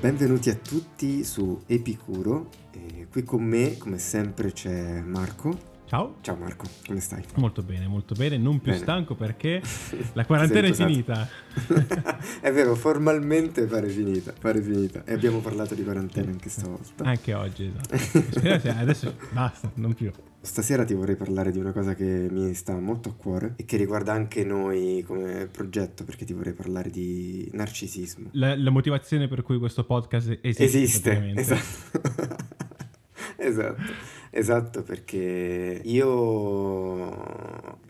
[0.00, 2.50] Benvenuti a tutti su Epicuro.
[2.70, 5.77] E qui con me, come sempre, c'è Marco.
[5.88, 6.16] Ciao.
[6.20, 7.24] Ciao Marco, come stai?
[7.36, 8.82] Molto bene, molto bene, non più Bene.
[8.82, 9.62] stanco perché
[10.12, 11.26] la quarantena è finita.
[12.42, 15.02] è vero, formalmente pare finita, pare finita.
[15.06, 17.04] E abbiamo parlato di quarantena anche stavolta.
[17.04, 18.68] Anche oggi, esatto.
[18.68, 20.12] Adesso basta, non più.
[20.42, 23.78] Stasera ti vorrei parlare di una cosa che mi sta molto a cuore e che
[23.78, 28.28] riguarda anche noi come progetto, perché ti vorrei parlare di narcisismo.
[28.32, 30.64] La, la motivazione per cui questo podcast esiste.
[30.64, 32.36] Esiste, esatto.
[33.36, 33.82] esatto,
[34.38, 36.08] esatto, perché io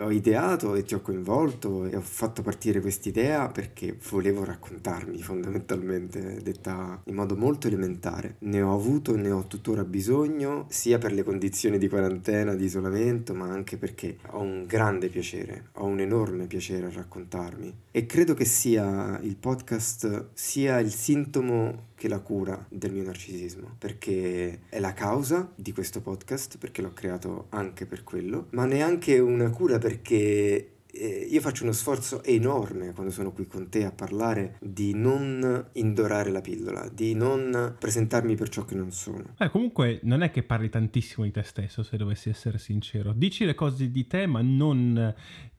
[0.01, 6.41] ho ideato e ti ho coinvolto e ho fatto partire quest'idea perché volevo raccontarmi fondamentalmente,
[6.43, 8.37] detta in modo molto elementare.
[8.41, 12.65] Ne ho avuto e ne ho tuttora bisogno, sia per le condizioni di quarantena, di
[12.65, 17.75] isolamento, ma anche perché ho un grande piacere, ho un enorme piacere a raccontarmi.
[17.91, 23.75] E credo che sia il podcast sia il sintomo che la cura del mio narcisismo,
[23.77, 29.19] perché è la causa di questo podcast, perché l'ho creato anche per quello, ma neanche
[29.19, 33.93] una cura perché eh, io faccio uno sforzo enorme quando sono qui con te a
[33.93, 39.35] parlare di non indorare la pillola, di non presentarmi per ciò che non sono.
[39.39, 43.13] Eh, comunque non è che parli tantissimo di te stesso, se dovessi essere sincero.
[43.13, 45.15] Dici le cose di te, ma non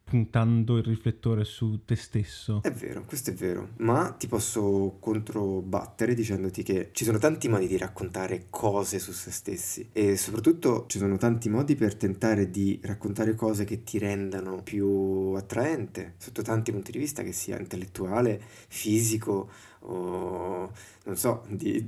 [0.10, 2.62] puntando il riflettore su te stesso.
[2.64, 7.68] È vero, questo è vero, ma ti posso controbattere dicendoti che ci sono tanti modi
[7.68, 12.80] di raccontare cose su se stessi e soprattutto ci sono tanti modi per tentare di
[12.84, 18.42] raccontare cose che ti rendano più attraente sotto tanti punti di vista, che sia intellettuale,
[18.68, 19.50] fisico
[19.82, 20.72] o
[21.06, 21.84] non so, di,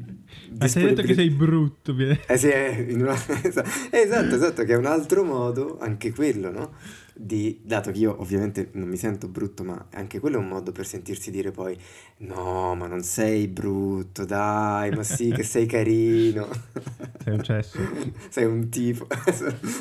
[0.60, 1.94] Ma sei detto che sei brutto.
[2.28, 2.48] eh sì,
[2.90, 3.14] in una-
[3.92, 6.74] esatto, esatto, che è un altro modo, anche quello, no?
[7.14, 10.72] Di, dato che io ovviamente non mi sento brutto, ma anche quello è un modo
[10.72, 11.78] per sentirsi dire poi
[12.20, 16.48] no, ma non sei brutto, dai, ma sì che sei carino.
[17.24, 17.78] Sei un cesso.
[18.30, 19.08] sei un tipo,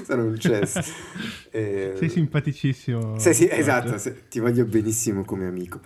[0.04, 0.81] sono un cesso.
[1.50, 3.19] Eh, Sei simpaticissimo.
[3.19, 5.81] sì, sì, esatto, se- ti voglio benissimo come amico.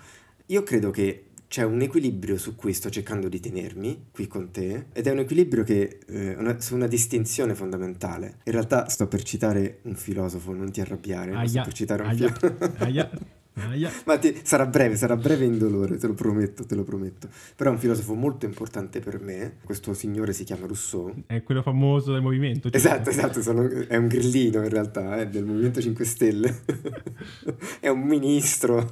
[0.46, 4.86] Io credo che c'è un equilibrio su cui sto cercando di tenermi qui con te
[4.92, 8.38] ed è un equilibrio che eh, una- su una distinzione fondamentale.
[8.42, 12.02] In realtà sto per citare un filosofo, non ti arrabbiare, ma sto Aia, per citare
[12.02, 12.74] un aia, filosofo.
[13.54, 13.90] aia.
[14.06, 17.28] Ma ti- sarà breve, sarà breve e indolore, te lo prometto, te lo prometto.
[17.56, 19.56] Però è un filosofo molto importante per me.
[19.64, 21.12] Questo signore si chiama Rousseau.
[21.26, 22.68] È quello famoso del movimento.
[22.70, 26.62] cioè- Esatto, esatto, sono- è un grillino in realtà, eh, del Movimento 5 Stelle.
[27.80, 28.88] è un ministro.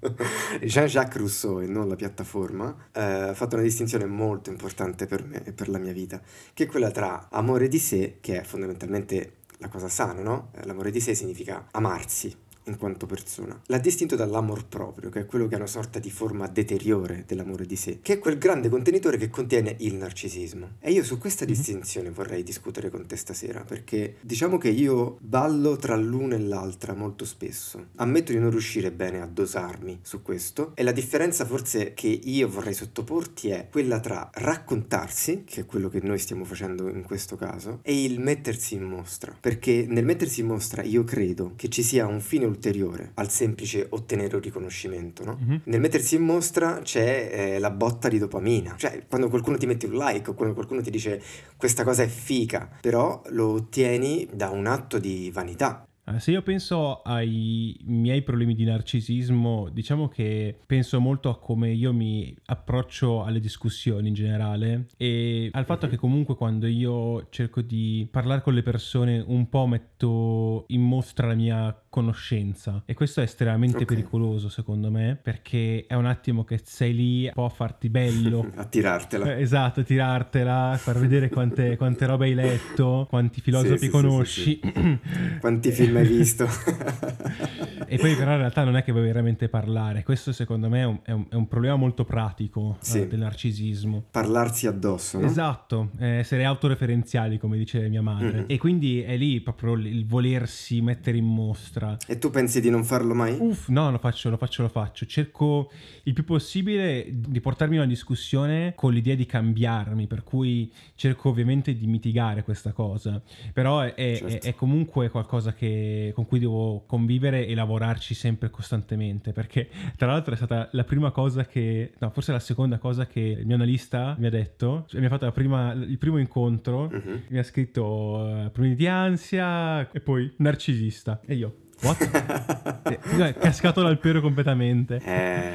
[0.62, 5.42] Jean-Jacques Rousseau e non la piattaforma eh, ha fatto una distinzione molto importante per me
[5.44, 6.20] e per la mia vita,
[6.52, 10.50] che è quella tra amore di sé, che è fondamentalmente la cosa sana, no?
[10.64, 12.34] L'amore di sé significa amarsi
[12.64, 13.60] in quanto persona.
[13.66, 17.66] L'ha distinto dall'amor proprio, che è quello che è una sorta di forma deteriore dell'amore
[17.66, 20.72] di sé, che è quel grande contenitore che contiene il narcisismo.
[20.80, 21.50] E io su questa Mhm.
[21.50, 26.94] distinzione vorrei discutere con te stasera, perché diciamo che io ballo tra l'una e l'altra
[26.94, 27.88] molto spesso.
[27.96, 32.48] Ammetto di non riuscire bene a dosarmi su questo, e la differenza forse che io
[32.48, 37.36] vorrei sottoporti è quella tra raccontarsi, che è quello che noi stiamo facendo in questo
[37.36, 39.36] caso, e il mettersi in mostra.
[39.38, 43.86] Perché nel mettersi in mostra io credo che ci sia un fine ulteriore al semplice
[43.90, 45.38] ottenere un riconoscimento, no?
[45.40, 45.60] Mhm.
[45.64, 49.86] Nel mettersi in mostra c'è eh, la botta di dopamina, cioè quando qualcuno ti mette
[49.86, 51.20] un like o quando qualcuno ti dice
[51.56, 55.86] questa cosa è fica, però lo ottieni da un atto di vanità.
[56.18, 61.94] Se io penso ai miei problemi di narcisismo, diciamo che penso molto a come io
[61.94, 65.92] mi approccio alle discussioni in generale e al fatto Mhm.
[65.92, 71.26] che comunque quando io cerco di parlare con le persone un po' metto in mostra
[71.26, 73.84] la mia conoscenza e questo è estremamente Ok.
[73.84, 78.50] pericoloso secondo me perché è un attimo che sei lì un po' a farti bello
[78.56, 79.36] A tirartela.
[79.36, 84.60] Eh, Esatto, tirartela, far vedere quante, quante robe hai letto, quanti filosofi sì, sì, conosci.
[85.40, 86.46] Quanti film hai visto?
[87.86, 90.02] e poi però in realtà non è che vuoi veramente parlare.
[90.02, 93.06] Questo secondo me è un, è un- è un problema molto pratico eh, Sì.
[93.06, 94.04] del narcisismo.
[94.10, 95.26] Parlarsi addosso, no?
[95.26, 98.40] Esatto, eh, essere autoreferenziali come dice mia madre.
[98.40, 98.44] Mhm.
[98.48, 101.83] E quindi è lì proprio il volersi mettere in mostra.
[102.06, 103.36] E tu pensi di non farlo mai?
[103.38, 105.06] Uff, no, lo faccio, lo faccio, lo faccio.
[105.06, 105.70] Cerco
[106.04, 111.28] il più possibile di portarmi in una discussione con l'idea di cambiarmi, per cui cerco
[111.30, 113.20] ovviamente di mitigare questa cosa.
[113.52, 114.46] Però è, è- Certo.
[114.46, 120.32] è comunque qualcosa che- con cui devo convivere e lavorarci sempre costantemente, perché tra l'altro
[120.34, 124.14] è stata la prima cosa che, no, forse la seconda cosa che il mio analista
[124.18, 127.22] mi ha detto, cioè mi ha fatto la prima- il primo incontro, Mhm.
[127.28, 131.20] mi ha scritto eh, problemi di ansia e poi narcisista.
[131.26, 132.72] E io, what?
[132.84, 132.98] Eh,
[133.28, 135.00] è cascato dal pero completamente.
[135.02, 135.52] Eh,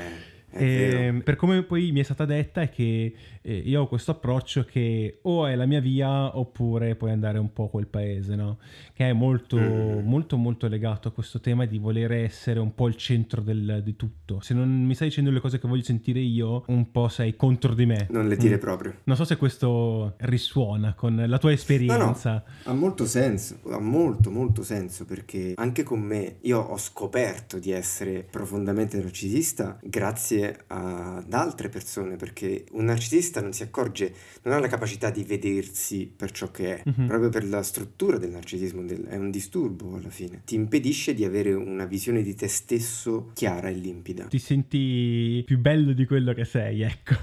[0.52, 4.64] E per come poi mi è stata detta è che eh, io ho questo approccio
[4.64, 8.58] che o è la mia via oppure puoi andare un po' quel paese, no?
[8.94, 10.08] Che è molto, mm.
[10.08, 13.96] molto, molto legato a questo tema di voler essere un po' il centro del, di
[13.96, 14.40] tutto.
[14.42, 17.74] Se non mi stai dicendo le cose che voglio sentire io, un po' sei contro
[17.74, 18.08] di me.
[18.10, 18.60] Non le dire mm.
[18.60, 18.96] proprio.
[19.04, 22.32] Non so se questo risuona con la tua esperienza.
[22.32, 26.78] No, no, ha molto senso, ha molto, molto senso perché anche con me io ho
[26.78, 33.64] scoperto di essere profondamente narcisista grazie grazie ad altre persone, perché un narcisista non si
[33.64, 34.14] accorge,
[34.44, 37.08] non ha la capacità di vedersi per ciò che è, mm-hmm.
[37.08, 40.42] proprio per la struttura del narcisismo, del, è un disturbo alla fine.
[40.46, 44.26] Ti impedisce di avere una visione di te stesso chiara e limpida.
[44.26, 47.16] Ti senti più bello di quello che sei, ecco.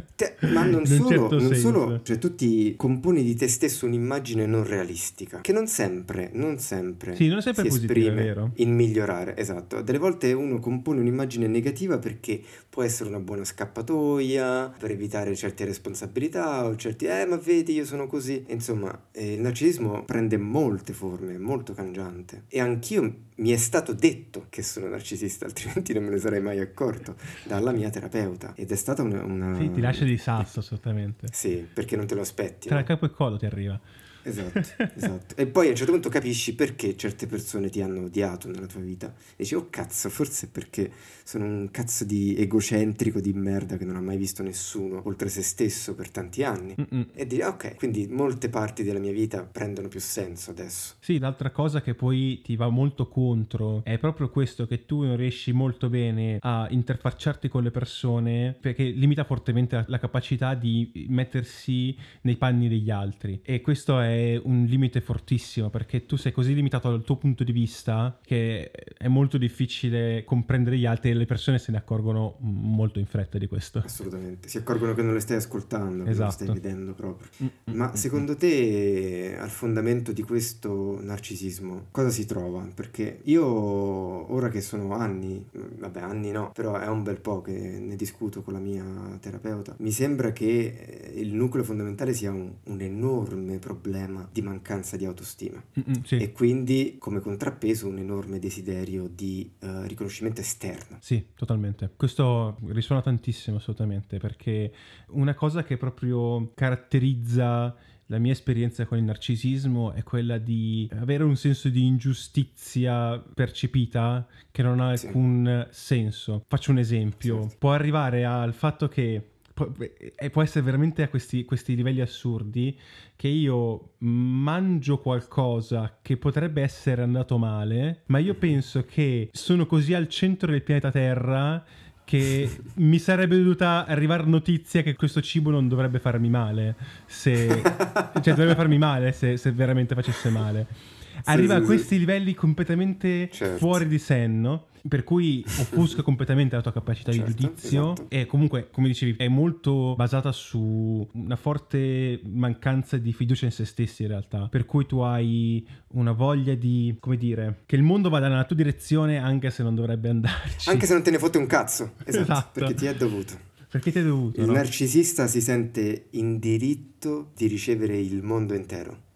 [0.21, 4.45] Te, ma non solo, certo non solo, cioè tu ti componi di te stesso un'immagine
[4.45, 9.35] non realistica, che non sempre, non sempre, sì, non sempre si positiva, esprime in migliorare,
[9.35, 9.81] esatto.
[9.81, 12.39] Delle volte uno compone un'immagine negativa perché
[12.69, 17.85] può essere una buona scappatoia per evitare certe responsabilità o certi eh ma vedi io
[17.85, 22.43] sono così insomma eh, il narcisismo prende molte forme è molto cangiante.
[22.47, 26.59] E anch'io mi è stato detto che sono narcisista altrimenti non me ne sarei mai
[26.59, 27.15] accorto
[27.45, 28.53] dalla mia terapeuta.
[28.55, 29.57] Ed è stata una, una...
[29.57, 32.83] sì ti lascia di sasso assolutamente sì perché non te lo aspetti tra no?
[32.83, 33.79] capo e collo ti arriva
[34.23, 34.59] Esatto,
[34.95, 35.35] esatto.
[35.35, 38.81] E poi a un certo punto capisci perché certe persone ti hanno odiato nella tua
[38.81, 39.07] vita.
[39.07, 40.91] E dici, oh cazzo, forse è perché
[41.23, 45.41] sono un cazzo di egocentrico di merda che non ha mai visto nessuno oltre se
[45.41, 46.75] stesso per tanti anni.
[46.79, 47.07] Mm-mm.
[47.13, 50.95] E dici, ok, quindi molte parti della mia vita prendono più senso adesso.
[50.99, 55.15] Sì, l'altra cosa che poi ti va molto contro è proprio questo che tu non
[55.15, 61.95] riesci molto bene a interfacciarti con le persone perché limita fortemente la capacità di mettersi
[62.21, 63.39] nei panni degli altri.
[63.43, 67.43] E questo è è un limite fortissimo perché tu sei così limitato dal tuo punto
[67.43, 72.35] di vista che è molto difficile comprendere gli altri e le persone se ne accorgono
[72.39, 73.79] molto in fretta di questo.
[73.79, 76.11] Assolutamente, si accorgono che non le stai ascoltando, esatto.
[76.11, 76.61] che non le stai esatto.
[76.61, 77.29] vedendo proprio.
[77.43, 77.77] Mm-hmm.
[77.77, 82.67] Ma secondo te al fondamento di questo narcisismo cosa si trova?
[82.73, 87.79] Perché io ora che sono anni, vabbè anni no, però è un bel po' che
[87.79, 88.83] ne discuto con la mia
[89.19, 94.97] terapeuta, mi sembra che il nucleo fondamentale sia un, un enorme problema problema di mancanza
[94.97, 96.17] di autostima Mm-mm, sì.
[96.17, 100.97] e quindi come contrappeso un enorme desiderio di uh, riconoscimento esterno.
[100.99, 101.91] Sì, totalmente.
[101.95, 104.71] Questo risuona tantissimo assolutamente perché
[105.09, 107.75] una cosa che proprio caratterizza
[108.07, 114.27] la mia esperienza con il narcisismo è quella di avere un senso di ingiustizia percepita
[114.51, 115.83] che non ha alcun sì.
[115.95, 116.43] senso.
[116.45, 117.47] Faccio un esempio.
[117.47, 117.55] Sì.
[117.57, 119.30] Può arrivare al fatto che
[119.65, 122.77] può, può essere veramente a questi, questi livelli assurdi
[123.15, 129.93] che io mangio qualcosa che potrebbe essere andato male, ma io penso che sono così
[129.93, 131.63] al centro del pianeta Terra
[132.03, 136.75] che mi sarebbe dovuta arrivare notizia che questo cibo non dovrebbe farmi male,
[137.05, 140.99] se, cioè dovrebbe farmi male se, se veramente facesse male.
[141.25, 143.57] Arriva a questi livelli completamente certo.
[143.57, 148.05] fuori di senno per cui offusca completamente la tua capacità certo, di giudizio esatto.
[148.09, 153.65] e comunque, come dicevi, è molto basata su una forte mancanza di fiducia in se
[153.65, 158.09] stessi in realtà, per cui tu hai una voglia di, come dire, che il mondo
[158.09, 160.69] vada nella tua direzione anche se non dovrebbe andarci.
[160.69, 162.59] Anche se non te ne fotte un cazzo, esatto, esatto.
[162.59, 163.49] perché ti è dovuto.
[163.69, 164.41] Perché ti è dovuto?
[164.41, 164.53] Il no?
[164.53, 169.09] narcisista si sente in diritto di ricevere il mondo intero.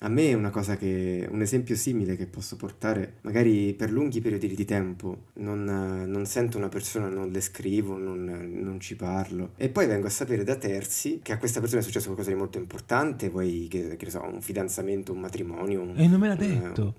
[0.00, 4.20] A me è una cosa che, un esempio simile che posso portare, magari per lunghi
[4.20, 9.50] periodi di tempo, non, non sento una persona, non le scrivo, non, non, ci parlo,
[9.56, 12.36] e poi vengo a sapere da terzi che a questa persona è successo qualcosa di
[12.36, 15.82] molto importante, poi che, che so, un fidanzamento, un matrimonio.
[15.82, 16.82] Un, e non me l'ha detto.
[16.82, 16.92] Un,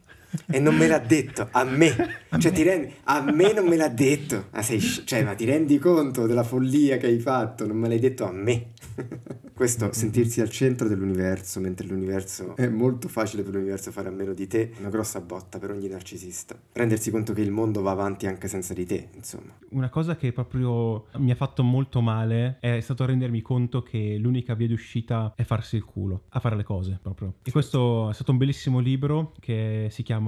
[0.47, 1.89] e non me l'ha detto a me.
[2.29, 2.57] A cioè, me.
[2.57, 4.45] Ti rendi, a me non me l'ha detto.
[4.51, 7.65] Ma, sei, cioè, ma ti rendi conto della follia che hai fatto?
[7.65, 8.71] Non me l'hai detto a me.
[9.53, 14.33] Questo, sentirsi al centro dell'universo, mentre l'universo è molto facile per l'universo fare a meno
[14.33, 16.57] di te, una grossa botta per ogni narcisista.
[16.71, 19.55] Rendersi conto che il mondo va avanti anche senza di te, insomma.
[19.69, 24.55] Una cosa che proprio mi ha fatto molto male è stato rendermi conto che l'unica
[24.55, 27.35] via d'uscita è farsi il culo, a fare le cose proprio.
[27.43, 30.20] E questo è stato un bellissimo libro che si chiama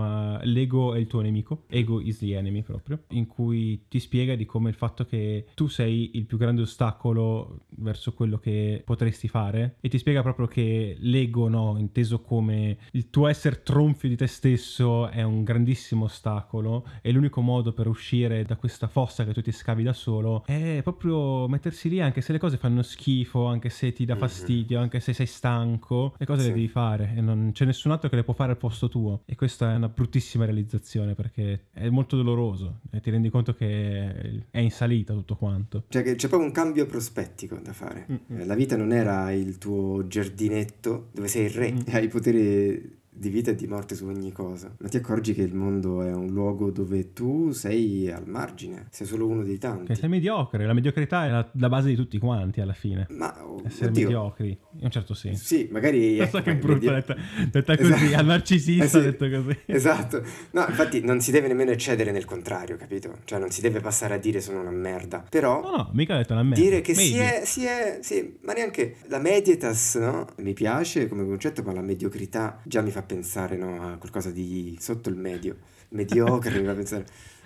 [0.44, 4.46] L'ego è il tuo nemico, Ego is the enemy proprio, in cui ti spiega di
[4.46, 9.78] come il fatto che tu sei il più grande ostacolo verso quello che potresti fare
[9.82, 14.28] e ti spiega proprio che l'ego, no, inteso come il tuo essere tronfio di te
[14.28, 19.42] stesso è un grandissimo ostacolo e l'unico modo per uscire da questa fossa che tu
[19.42, 23.70] ti scavi da solo è proprio mettersi lì anche se le cose fanno schifo, anche
[23.70, 24.20] se ti dà mhm.
[24.20, 26.48] fastidio, anche se sei stanco, le cose sì.
[26.48, 29.22] le devi fare e non c'è nessun altro che le può fare al posto tuo
[29.26, 34.46] e questa è una bruttissima realizzazione perché è molto doloroso e ti rendi conto che
[34.50, 35.86] è in salita tutto quanto.
[35.88, 38.06] Cioè che c'è proprio un cambio prospettico da fare.
[38.12, 38.48] Mm-hmm.
[38.48, 41.84] La vita non era il tuo giardinetto dove sei il re, mm-hmm.
[41.94, 45.54] hai potere di vita e di morte su ogni cosa, ma ti accorgi che il
[45.54, 49.86] mondo è un luogo dove tu sei al margine, sei solo uno dei tanti.
[49.86, 53.06] Che sei mediocre, la mediocrità è la, la, base di tutti quanti alla fine.
[53.12, 54.04] Ma oh, essere oddio.
[54.04, 55.46] mediocri, in un certo senso.
[55.46, 56.18] Sì, magari...
[56.24, 56.92] Non so ecco, che brutto medio...
[56.94, 57.16] detta,
[57.52, 58.16] detta così, esatto.
[58.18, 59.58] al narcisista eh sì, detto così.
[59.66, 63.20] Esatto, no, infatti non si deve nemmeno eccedere nel contrario, capito?
[63.24, 65.62] Cioè non si deve passare a dire sono una merda, però...
[65.62, 66.62] No, no, mica ho detto una merda.
[66.62, 70.28] Dire che si è, si è, sì, ma neanche la medietas, no?
[70.38, 74.78] Mi piace come concetto, ma la mediocrità già mi fa pensare no, a qualcosa di
[74.80, 75.58] sotto il medio,
[75.90, 77.06] mediocre, mi fa pensare...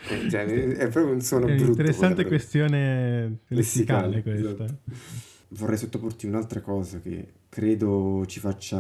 [0.10, 1.72] Eh, cioè, è proprio un suono è brutto.
[1.72, 4.64] Interessante questione lessicale, lessicale questa.
[4.64, 8.78] Esatto vorrei sottoporti un'altra cosa che credo ci faccia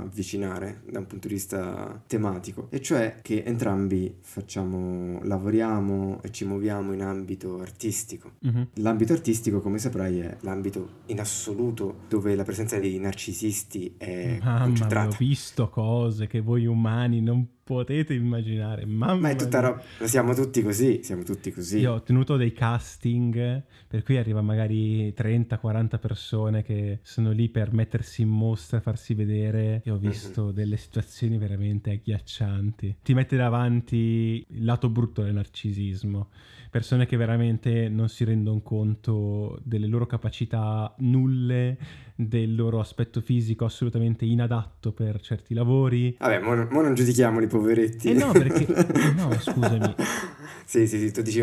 [0.00, 6.44] avvicinare da un punto di vista tematico, e cioè che entrambi facciamo, lavoriamo e ci
[6.44, 8.32] muoviamo in ambito artistico.
[8.42, 8.68] Uh-huh.
[8.74, 14.64] L'ambito artistico, come saprai, è l'ambito in assoluto dove la presenza dei narcisisti è Mamma
[14.64, 15.06] concentrata.
[15.06, 18.84] Mia, ho visto cose che voi umani non potete immaginare.
[18.84, 19.82] Mamma Ma è tutta roba.
[20.04, 21.00] Siamo tutti così.
[21.02, 21.78] Siamo tutti così.
[21.78, 27.72] Io ho tenuto dei casting per cui arriva magari 30-40 persone che sono lì per
[28.02, 29.80] mettersi in mostra, farsi vedere.
[29.84, 30.00] E ho mhm.
[30.00, 30.54] visto mm-hmm.
[30.54, 32.96] delle situazioni veramente agghiaccianti.
[33.02, 36.28] Ti mette davanti il lato brutto del narcisismo.
[36.70, 41.76] Persone che veramente non si rendono conto delle loro capacità nulle
[42.14, 46.16] del loro aspetto fisico assolutamente inadatto per certi lavori.
[46.18, 48.10] Vabbè, mo, mo non giudichiamoli, poveretti.
[48.10, 48.66] Eh no, perché...
[49.16, 49.94] no, scusami.
[50.64, 51.40] sì, sì, sì, tu dici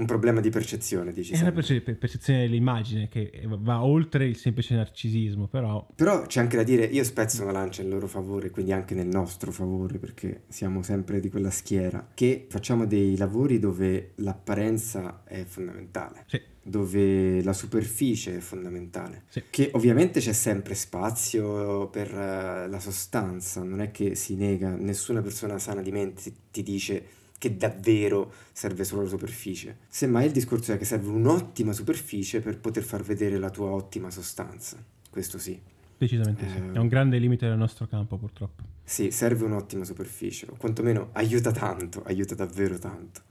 [0.00, 1.34] un problema di percezione, dici.
[1.34, 5.86] È una perce- percezione dell'immagine che va oltre il semplice narcisismo, però...
[5.94, 9.06] Però c'è anche da dire, io spezzo una lancia in loro favore, quindi anche nel
[9.06, 15.44] nostro favore, perché siamo sempre di quella schiera, che facciamo dei lavori dove l'apparenza è
[15.44, 16.24] fondamentale.
[16.26, 19.24] Sì dove la superficie è fondamentale.
[19.28, 19.42] Sì.
[19.48, 25.22] Che ovviamente c'è sempre spazio per uh, la sostanza, non è che si nega, nessuna
[25.22, 27.02] persona sana di mente ti dice
[27.40, 29.78] che davvero serve solo la superficie.
[29.88, 34.10] Semmai il discorso è che serve un'ottima superficie per poter far vedere la tua ottima
[34.10, 34.76] sostanza.
[35.08, 35.58] Questo sì.
[35.96, 36.58] Decisamente eh, sì.
[36.74, 38.62] È un grande limite del nostro campo, purtroppo.
[38.84, 43.22] Sì, serve un'ottima superficie, o quantomeno aiuta tanto, aiuta davvero tanto.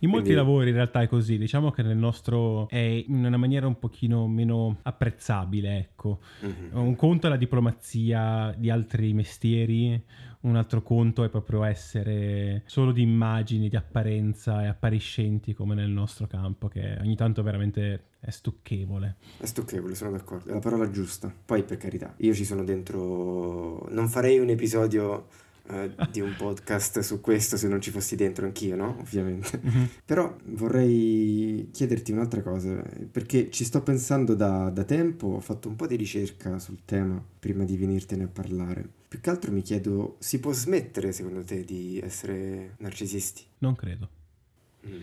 [0.00, 0.44] In molti Quindi...
[0.44, 4.26] lavori in realtà è così, diciamo che nel nostro è in una maniera un pochino
[4.26, 6.18] meno apprezzabile, ecco.
[6.44, 6.76] Mm-hmm.
[6.76, 10.02] Un conto è la diplomazia di altri mestieri,
[10.46, 15.90] un altro conto è proprio essere solo di immagini, di apparenza e appariscenti come nel
[15.90, 19.16] nostro campo, che ogni tanto veramente è stucchevole.
[19.38, 21.32] È stucchevole, sono d'accordo, è la parola giusta.
[21.44, 25.26] Poi per carità, io ci sono dentro, non farei un episodio
[25.68, 28.96] eh, di un podcast su questo se non ci fossi dentro anch'io, no?
[29.00, 29.60] Ovviamente.
[29.64, 29.84] Mm-hmm.
[30.04, 35.76] Però vorrei chiederti un'altra cosa, perché ci sto pensando da, da tempo, ho fatto un
[35.76, 38.88] po' di ricerca sul tema prima di venirtene a parlare.
[39.08, 43.42] Più che altro mi chiedo, si può smettere secondo te di essere narcisisti?
[43.58, 44.08] Non credo.
[44.86, 45.00] Mm.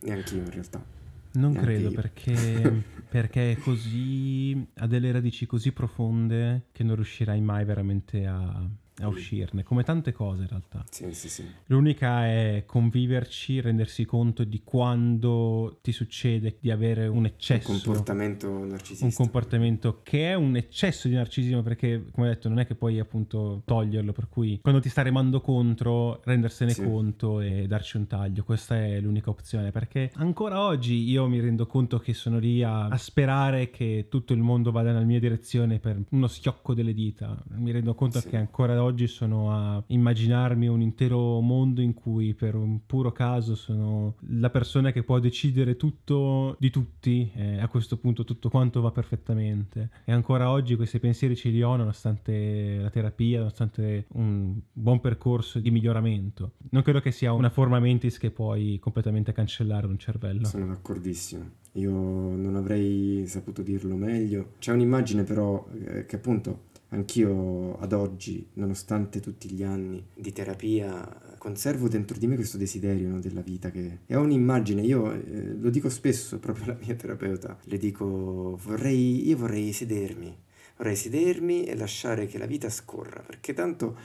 [0.00, 0.84] Neanche io in realtà.
[1.30, 7.40] Non Neanche credo perché, perché, è così, ha delle radici così profonde che non riuscirai
[7.40, 8.66] mai veramente a,
[9.00, 10.84] a uscirne, come tante cose in realtà.
[10.90, 11.44] Sì, sì, sì.
[11.66, 17.70] L'unica è conviverci, rendersi conto di quando ti succede di avere un eccesso.
[17.70, 19.04] Un comportamento narcisista.
[19.04, 22.74] Un comportamento che è un eccesso di narcisismo perché, come ho detto, non è che
[22.74, 26.82] puoi appunto toglierlo, per cui quando ti sta remando contro, rendersene sì.
[26.82, 28.44] conto e darci un taglio.
[28.44, 32.86] Questa è l'unica opzione perché ancora oggi io mi rendo conto che sono lì a,
[32.86, 37.40] a sperare che tutto il mondo vada nella mia direzione per uno schiocco delle dita.
[37.56, 38.28] Mi rendo conto sì.
[38.28, 43.12] che ancora oggi oggi sono a immaginarmi un intero mondo in cui per un puro
[43.12, 48.48] caso sono la persona che può decidere tutto di tutti e a questo punto tutto
[48.48, 49.90] quanto va perfettamente.
[50.04, 55.60] E ancora oggi questi pensieri ce li ho nonostante la terapia, nonostante un buon percorso
[55.60, 56.52] di miglioramento.
[56.70, 60.46] Non credo che sia una forma mentis che puoi completamente cancellare un cervello.
[60.46, 61.56] Sono d'accordissimo.
[61.72, 64.54] Io non avrei saputo dirlo meglio.
[64.58, 71.36] C'è un'immagine però eh, che appunto Anch'io ad oggi, nonostante tutti gli anni di terapia,
[71.36, 75.68] conservo dentro di me questo desiderio no, della vita che è un'immagine, io eh, lo
[75.68, 80.34] dico spesso proprio alla mia terapeuta, le dico vorrei, io vorrei sedermi,
[80.76, 83.96] vorrei sedermi e lasciare che la vita scorra, perché tanto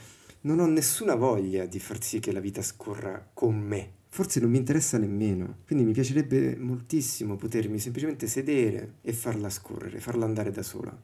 [0.42, 4.02] non ho nessuna voglia di far sì che la vita scorra con me.
[4.10, 10.00] Forse non mi interessa nemmeno, quindi mi piacerebbe moltissimo potermi semplicemente sedere e farla scorrere,
[10.00, 10.96] farla andare da sola.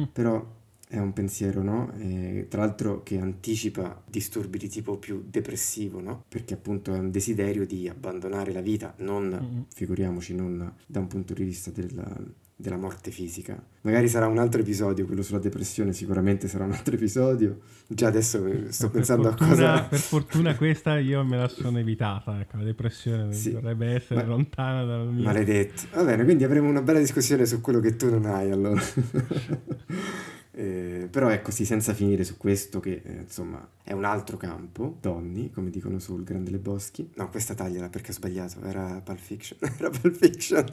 [0.00, 0.04] Mm.
[0.12, 1.92] Però è un pensiero, no?
[1.98, 6.24] E, tra l'altro che anticipa disturbi di tipo più depressivo, no?
[6.28, 9.62] Perché appunto è un desiderio di abbandonare la vita, non, mm-hmm.
[9.74, 12.16] figuriamoci, non da un punto di vista della,
[12.54, 13.60] della morte fisica.
[13.82, 17.60] Magari sarà un altro episodio, quello sulla depressione sicuramente sarà un altro episodio.
[17.88, 19.82] Già adesso sto pensando fortuna, a cosa...
[19.88, 23.52] Per fortuna questa io me la sono evitata, ecco, la depressione sì.
[23.52, 24.28] dovrebbe essere Ma...
[24.28, 25.24] lontana dal mio...
[25.24, 25.82] Maledetto.
[25.94, 28.80] Va bene, quindi avremo una bella discussione su quello che tu non hai allora.
[31.06, 34.96] Eh, però ecco sì, senza finire su questo che eh, insomma è un altro campo,
[35.00, 37.10] Donny, come dicono sul Grande Le Boschi.
[37.14, 39.58] No, questa tagliala perché ho sbagliato, era Pulp Fiction.
[39.78, 40.66] era Pulp Fiction.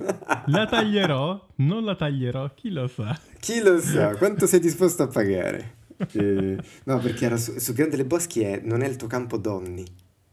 [0.48, 1.48] la taglierò?
[1.56, 3.18] Non la taglierò, chi lo sa?
[3.40, 4.16] Chi lo sa?
[4.18, 5.82] Quanto sei disposto a pagare?
[6.14, 9.38] Eh, no, perché era su, su Grande Le Boschi è non è il tuo campo
[9.38, 9.86] Donny,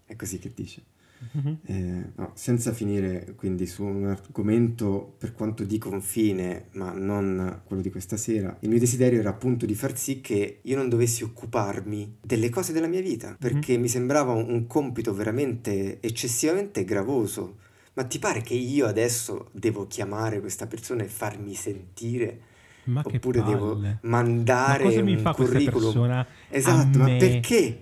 [0.07, 0.83] è così che dice.
[1.37, 1.55] Mm-hmm.
[1.67, 7.83] Eh, no, senza finire quindi su un argomento per quanto di confine, ma non quello
[7.83, 11.23] di questa sera, il mio desiderio era appunto di far sì che io non dovessi
[11.23, 13.83] occuparmi delle cose della mia vita, perché mm-hmm.
[13.83, 17.59] mi sembrava un, un compito veramente eccessivamente gravoso.
[17.93, 22.41] Ma ti pare che io adesso devo chiamare questa persona e farmi sentire?
[22.85, 26.27] Ma Oppure devo mandare ma cosa mi fa curriculum?
[26.49, 27.81] Esatto, ma perché?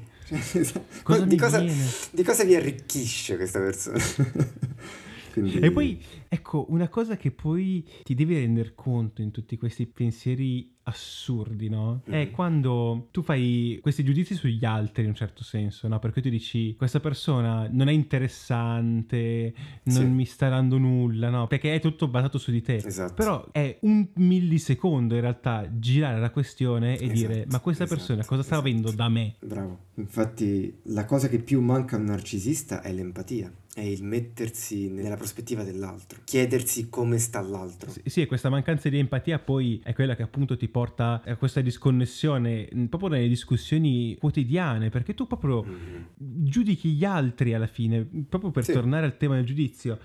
[1.02, 3.98] Cosa di, cosa, di, cosa, vi arricchisce questa persona?
[5.32, 5.58] Quindi...
[5.58, 10.77] E poi, ecco, una cosa che poi ti devi rendere conto in tutti questi pensieri
[10.88, 12.02] assurdi, no?
[12.08, 12.12] Mm.
[12.12, 15.98] È quando tu fai questi giudizi sugli altri in un certo senso, no?
[15.98, 19.52] Perché tu dici questa persona non è interessante,
[19.84, 20.04] non sì.
[20.04, 21.46] mi sta dando nulla, no?
[21.46, 22.76] Perché è tutto basato su di te.
[22.76, 23.14] Esatto.
[23.14, 27.12] Però è un millisecondo in realtà girare la questione e esatto.
[27.12, 28.00] dire ma questa esatto.
[28.00, 28.68] persona cosa sta esatto.
[28.68, 29.34] avendo da me?
[29.40, 29.78] Bravo.
[29.94, 35.16] Infatti la cosa che più manca a un narcisista è l'empatia è il mettersi nella
[35.16, 37.90] prospettiva dell'altro, chiedersi come sta l'altro.
[37.92, 40.77] Sì, sì, questa mancanza di empatia poi è quella che appunto ti porta
[41.26, 46.02] a questa disconnessione proprio nelle discussioni quotidiane, perché tu proprio mm-hmm.
[46.16, 48.72] giudichi gli altri alla fine, proprio per sì.
[48.72, 49.98] tornare al tema del giudizio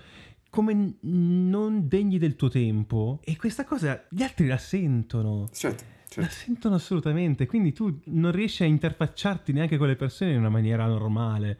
[0.54, 5.48] come non degni del tuo tempo e questa cosa gli altri la sentono.
[5.52, 5.82] Certo.
[6.06, 6.20] Certo.
[6.20, 10.48] La sentono assolutamente, quindi tu non riesci a interfacciarti neanche con le persone in una
[10.48, 11.58] maniera normale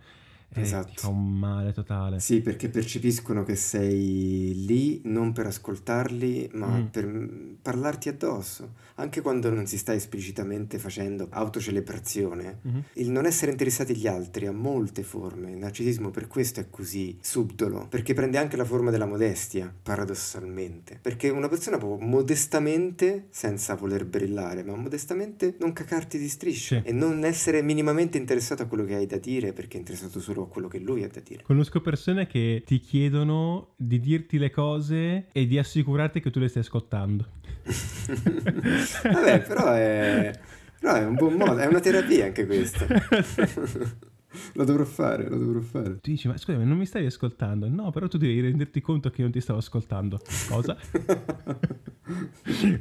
[0.62, 0.88] esatto.
[0.88, 2.20] ti fa un male totale.
[2.20, 6.84] Sì, perché percepiscono che sei lì non per ascoltarli, ma mm.
[6.86, 7.28] per
[7.62, 8.74] parlarti addosso.
[8.96, 12.80] Anche quando non si sta esplicitamente facendo autocelebrazione, mm-hmm.
[12.94, 15.50] il non essere interessati agli altri ha molte forme.
[15.50, 20.98] Il narcisismo per questo è così subdolo, perché prende anche la forma della modestia, paradossalmente.
[21.00, 26.88] Perché una persona può modestamente, senza voler brillare, ma modestamente non cacarti di strisce sì.
[26.88, 30.43] e non essere minimamente interessato a quello che hai da dire perché è interessato solo
[30.44, 31.42] a quello che lui ha da dire.
[31.42, 36.48] Conosco persone che ti chiedono di dirti le cose e di assicurarti che tu le
[36.48, 37.26] stai ascoltando.
[39.02, 40.38] Vabbè, però è,
[40.78, 42.86] però è un buon modo, è una terapia anche questa.
[44.54, 46.00] lo dovrò fare, lo dovrò fare.
[46.00, 47.68] Tu dici, ma scusami, non mi stavi ascoltando?
[47.68, 50.20] No, però tu devi renderti conto che io non ti stavo ascoltando.
[50.48, 50.76] Cosa?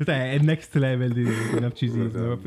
[0.06, 2.40] è next level di, di narcisismo.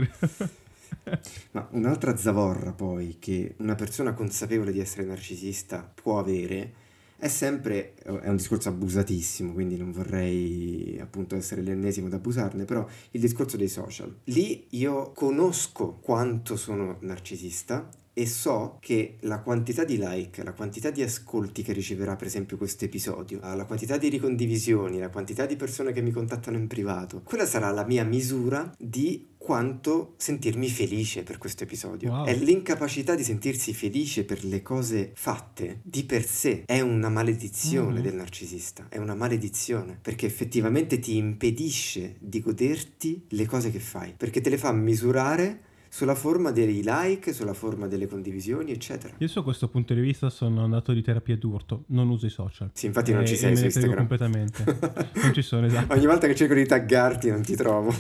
[1.53, 6.85] Ma un'altra zavorra poi che una persona consapevole di essere narcisista può avere
[7.19, 12.87] è sempre, è un discorso abusatissimo, quindi non vorrei appunto essere l'ennesimo ad abusarne, però
[13.12, 14.14] il discorso dei social.
[14.25, 17.88] Lì io conosco quanto sono narcisista
[18.19, 22.57] e so che la quantità di like, la quantità di ascolti che riceverà per esempio
[22.57, 27.21] questo episodio, la quantità di ricondivisioni, la quantità di persone che mi contattano in privato,
[27.23, 32.11] quella sarà la mia misura di quanto sentirmi felice per questo episodio.
[32.11, 32.24] Wow.
[32.26, 36.64] È l'incapacità di sentirsi felice per le cose fatte di per sé.
[36.66, 38.02] È una maledizione mm.
[38.02, 44.14] del narcisista, è una maledizione, perché effettivamente ti impedisce di goderti le cose che fai,
[44.16, 49.14] perché te le fa misurare sulla forma dei like, sulla forma delle condivisioni, eccetera.
[49.18, 52.70] Io su questo punto di vista sono andato di terapia d'urto, non uso i social.
[52.72, 53.96] Sì, infatti non e, ci sei su Instagram.
[53.96, 54.64] completamente.
[55.22, 55.94] non ci sono, esatto.
[55.94, 57.94] Ogni volta che cerco di taggarti non ti trovo.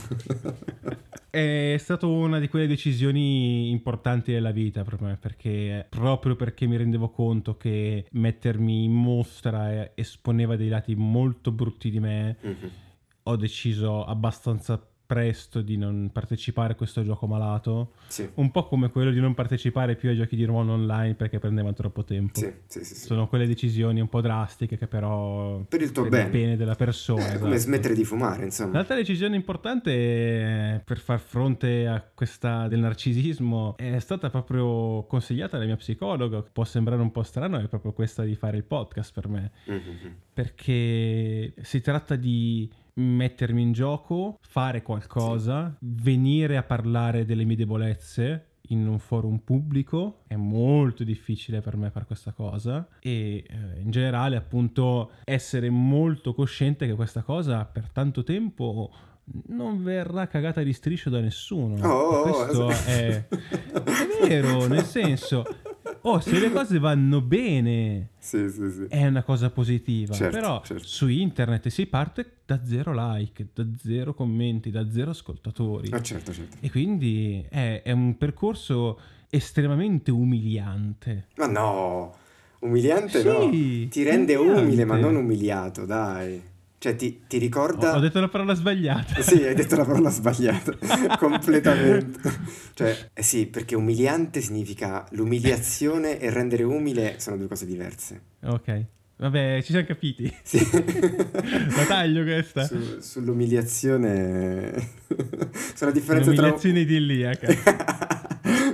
[1.28, 6.78] È stata una di quelle decisioni importanti della vita per me, perché proprio perché mi
[6.78, 12.68] rendevo conto che mettermi in mostra esponeva dei lati molto brutti di me, mm-hmm.
[13.24, 18.28] ho deciso abbastanza presto di non partecipare a questo gioco malato, Sì.
[18.34, 21.74] un po' come quello di non partecipare più ai giochi di ruolo online perché prendevano
[21.74, 22.40] troppo tempo.
[22.40, 22.52] Sì,
[22.84, 22.94] sì.
[22.94, 26.56] Sono quelle decisioni un po' drastiche che però Per il tuo per bene.
[26.56, 27.22] della persona.
[27.38, 27.56] Come esatto.
[27.58, 28.72] smettere di fumare, insomma.
[28.72, 35.52] L'altra decisione importante eh, per far fronte a questa del narcisismo è stata proprio consigliata
[35.56, 38.64] dalla mia psicologa, che può sembrare un po' strano, è proprio questa di fare il
[38.64, 40.14] podcast per me, Mhm.
[40.32, 48.46] perché si tratta di mettermi in gioco, fare qualcosa, venire a parlare delle mie debolezze
[48.70, 52.86] in un forum pubblico è molto difficile per me fare questa cosa.
[53.00, 58.90] E eh, in generale appunto essere molto cosciente che questa cosa per tanto tempo
[59.48, 61.86] non verrà cagata di striscio da nessuno.
[61.86, 65.44] Oh, E questo oh, è, è vero nel senso
[66.08, 68.86] oh se le cose vanno bene Sì, sì, sì.
[68.88, 70.14] è una cosa positiva.
[70.14, 70.86] Certo, Però certo.
[70.86, 75.90] su internet si parte da zero like, da zero commenti, da zero ascoltatori.
[75.92, 76.56] Ah, certo, certo.
[76.60, 78.98] E quindi è, è un percorso
[79.30, 81.26] estremamente umiliante.
[81.36, 82.14] Ma no,
[82.60, 83.48] umiliante Sì, no.
[83.88, 86.40] Ti rende umile, ma non umiliato, dai.
[86.78, 87.96] Cioè, ti, ti ricorda...
[87.96, 89.22] ho detto la parola sbagliata.
[89.22, 90.76] Sì, hai detto la parola sbagliata,
[91.18, 92.30] completamente.
[92.74, 98.20] Cioè, eh sì, perché umiliante significa l'umiliazione e rendere umile sono due cose diverse.
[98.44, 98.84] Ok.
[99.18, 100.30] Vabbè, ci siamo capiti.
[100.42, 100.58] Sì.
[100.70, 102.64] La taglio questa.
[102.64, 104.74] Su- sull'umiliazione...
[105.74, 106.42] Sulla differenza tra...
[106.42, 107.48] Un'umiliazione idilliaca.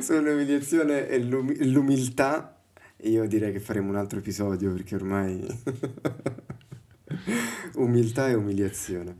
[0.00, 2.56] Sull'umiliazione e l'umi- l'umiltà,
[3.02, 5.46] io direi che faremo un altro episodio perché ormai...
[7.74, 9.16] Umiltà e umiliazione.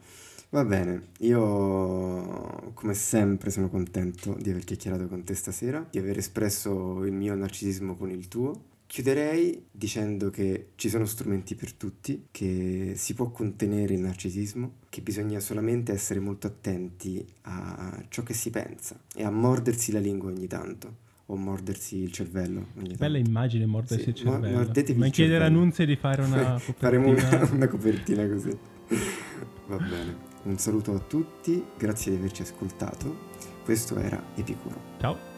[0.51, 6.19] Va bene, io come sempre sono contento di aver chiacchierato con te stasera, di aver
[6.19, 8.71] espresso il mio narcisismo con il tuo.
[8.87, 15.01] Chiuderei dicendo che ci sono strumenti per tutti, che si può contenere il narcisismo, che
[15.01, 20.31] bisogna solamente essere molto attenti a ciò che si pensa e a mordersi la lingua
[20.31, 22.67] ogni tanto, o mordersi il cervello.
[22.99, 24.57] Bella immagine mordersi Sì, il cervello.
[24.59, 25.45] Ma il chiedere cervello.
[25.45, 28.57] annunzi di fare una Faremo una, una copertina così.
[29.69, 30.31] Va bene.
[30.45, 33.31] Un saluto a tutti, grazie di averci ascoltato.
[33.65, 34.81] Questo era Epicuro.
[35.01, 35.32] Ciao.